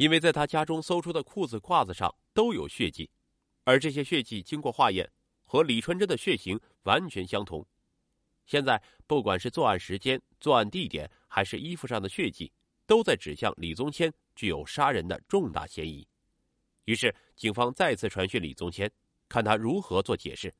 [0.00, 3.10] 因为在他家中搜出的裤子、褂子上都有血迹，
[3.64, 5.06] 而这些血迹经过化验，
[5.44, 7.62] 和李春真的血型完全相同。
[8.46, 12.50] 现在，不管是作案时间、作案地点，还是衣服上的血迹，
[12.86, 16.08] 都在指向李宗谦具有杀人的重大嫌疑。
[16.86, 18.90] 于是，警方再次传讯李宗谦，
[19.28, 20.50] 看他如何做解释。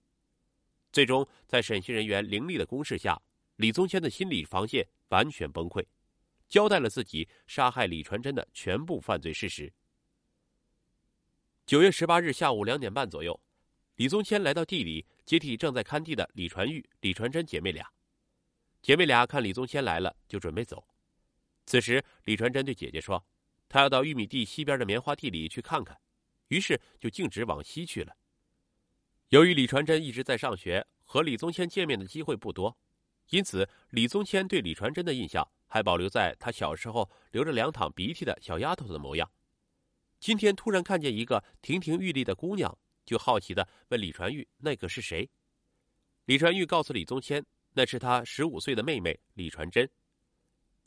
[0.93, 3.19] 最终，在审讯人员凌厉的攻势下，
[3.57, 5.83] 李宗谦的心理防线完全崩溃，
[6.51, 9.73] 交代了自己杀害李传真的全部犯罪事实。
[11.65, 13.41] 九月十八日下午两点半左右，
[13.95, 17.89] 李宗谦来到地里接替正在看地的李传玉、李传真姐妹俩。
[18.83, 20.85] 姐妹俩看李宗谦来了，就准备走。
[21.67, 23.25] 此时，李传真对姐姐说
[23.69, 25.97] ：“他要到玉米地西边的棉花地里去看看。”
[26.49, 28.17] 于是就径直往西去了。
[29.29, 32.77] 由于李传真一直在上学，和李宗谦见面的机会不多，
[33.29, 39.31] 因此李宗谦对李传真的印象还保留在他小时候流着两淌鼻涕的小丫头的模样。
[40.19, 45.31] 今天突然看见一个亭亭玉立的姑娘，就好奇的问李传玉：“那个是谁？”
[46.27, 49.89] 李传玉告诉李宗谦：“那是他十五岁的妹妹李传真。”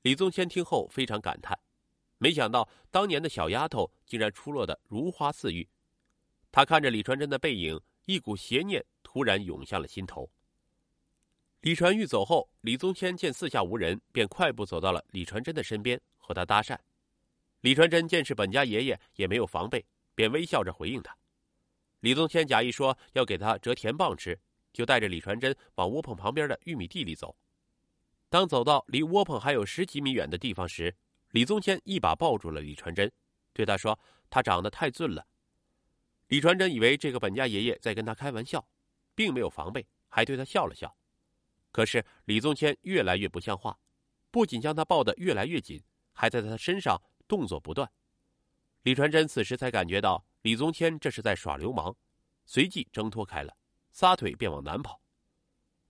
[0.03, 1.57] 李宗谦听后非常感叹，
[2.19, 5.67] 没想到当年的小丫头竟然出落的如花似玉。
[6.51, 7.81] 他看着李传真的背影。
[8.05, 10.29] 一股邪念突然涌向了心头。
[11.63, 16.77] 李传玉走后，李宗谦见四下无人，便快步走到了李传真的身边，和他搭讪。
[17.61, 21.15] 李传真见是本家爷爷，也没有防备，便微笑着回应他。
[22.01, 24.37] 李宗谦假意说要给他折甜棒吃，
[24.73, 27.33] 就带着李传真往窝棚旁边的玉米地里走。
[28.27, 30.93] 当走到离窝棚还有十几米远的地方时，
[31.31, 33.09] 李宗谦一把抱住了李传真，
[33.53, 33.97] 对他说
[34.29, 35.25] ：“他长得太俊了。”
[36.27, 38.67] 李传真以为这个本家爷爷在跟他开玩笑，
[39.15, 40.93] 并没有防备，还对他笑了笑。
[41.73, 43.77] 可是李宗谦越来越不像话，
[44.29, 47.91] 不仅将他抱得越来越紧，还在他身上动作不断。
[48.83, 51.95] 李传真此时才感觉到李宗谦这是在耍流氓，
[52.45, 53.57] 随即挣脱开了，
[53.91, 55.01] 撒腿便往南跑。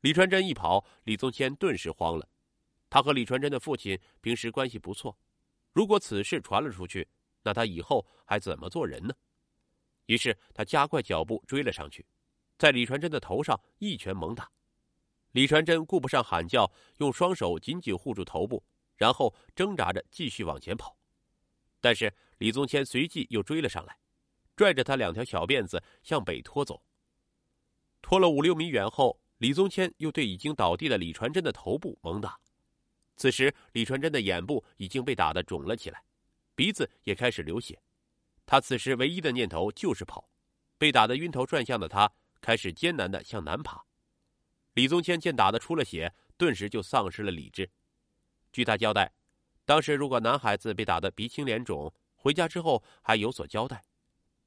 [0.02, 2.30] 李传真一跑，李宗谦顿时慌了。
[2.90, 5.18] 他和李传真的父亲平时关系不错，
[5.74, 7.06] 如果此事传了出去，
[7.42, 9.14] 那他以后还怎么做人呢？
[10.06, 12.06] 于是他加快脚步追了上去，
[12.58, 14.50] 在李传真的头上一拳猛打。
[15.34, 18.64] 李传真顾不上喊叫，用双手紧紧护住头部，
[18.96, 20.96] 然后挣扎着继续往前跑。
[21.82, 23.98] 但是李宗谦随即又追了上来，
[24.56, 26.84] 拽着他两条小辫子向北拖走。
[28.02, 32.40] 拖了五六米远后，李宗谦又对已经倒地的李传真的头部猛打。
[33.16, 36.04] 此时李传真的眼部已经被打得肿了起来，
[36.54, 37.82] 鼻子也开始流血。
[38.46, 40.30] 他此时唯一的念头就是跑，
[40.78, 43.84] 被打得晕头转向的他开始艰难的向南爬。
[44.74, 47.70] 李宗谦见打得出了血，顿时就丧失了理智。
[48.52, 49.12] 据他交代，
[49.66, 53.78] 当时如果男孩子被打得鼻青脸肿，回家之后还有所交代；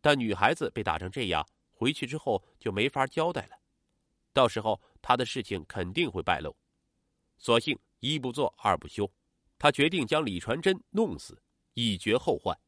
[0.01, 3.57] 但女孩子被打成这样，回去之后就没法交代了，
[4.33, 6.57] 到时候他的事情肯定会败露。
[7.39, 9.11] 索性一不做二不休，
[9.59, 11.41] 他决定将李传真弄死，
[11.75, 12.59] 以绝后患。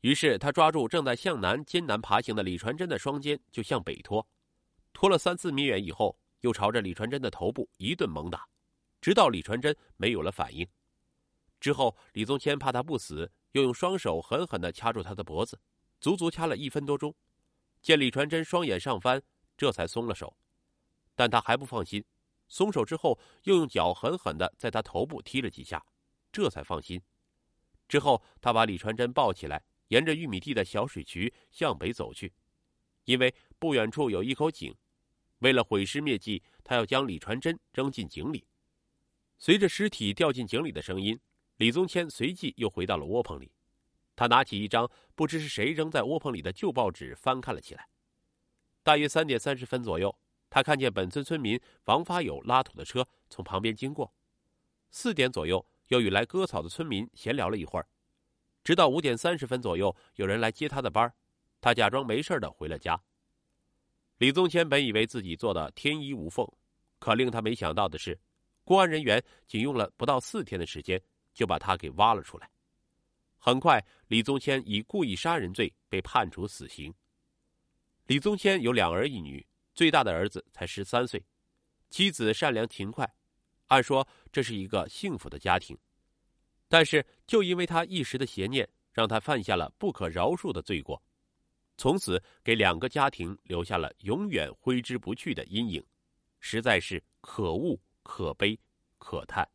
[0.00, 4.26] 于是他抓住正在向南艰难爬行的李传真的双肩，就向北拖，
[4.92, 8.46] 拖了三四米远以后，又朝着李传真的头部一顿猛打，
[9.00, 10.68] 直到李传真没有了反应。
[11.58, 15.58] 之后，李宗谦怕他不死，又用双手狠狠地掐住他的脖子，
[16.02, 17.14] 足足掐了一分多钟。
[17.80, 19.22] 见李传真双眼上翻，
[19.56, 20.36] 这才松了手。
[21.14, 22.04] 但他还不放心，
[22.46, 25.82] 松手之后又用脚狠狠地在他头部踢了几下，
[26.30, 27.00] 这才放心。
[27.88, 29.64] 之后，他把李传真抱起来。
[29.88, 32.32] 沿着玉米地的小水渠向北走去，
[33.04, 34.74] 因为不远处有一口井。
[35.44, 38.46] 为了毁尸灭迹，他要将李传真扔进井里。
[39.36, 41.20] 随着尸体掉进井里的声音，
[41.58, 43.52] 李宗谦随即又回到了窝棚里。
[44.16, 47.86] 他拿起一张不知是谁扔在窝棚里的旧报纸，翻看了起来。
[48.82, 50.18] 大约三点三十分左右，
[50.48, 54.14] 他看见本村村民王发友拉土的车从旁边经过。
[54.90, 57.86] 四点左右，又与来割草的村民闲聊了一会儿。
[58.62, 61.12] 直到五点三十分左右，有人来接他的班
[61.60, 62.98] 他假装没事的回了家。
[64.24, 66.50] 李宗谦本以为自己做的天衣无缝，
[66.98, 68.18] 可令他没想到的是，
[68.64, 70.98] 公安人员仅用了不到四天的时间
[71.34, 72.48] 就把他给挖了出来。
[73.36, 76.90] 很快，李宗谦以故意杀人罪被判处死刑。
[78.06, 81.22] 李宗谦有两儿一女，最大的儿子才十三岁，
[81.90, 83.06] 妻子善良勤快，
[83.66, 85.76] 按说这是一个幸福的家庭。
[86.66, 91.02] 但是，就因为他一时的邪念，让他犯下了不可饶恕的罪过，
[91.76, 95.84] 从此给两个家庭留下了永远挥之不去的阴影，
[96.40, 98.58] 实在是可恶、可悲、
[98.98, 99.48] 可叹。